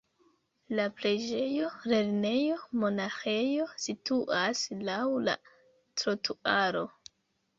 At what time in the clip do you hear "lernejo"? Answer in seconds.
1.91-2.55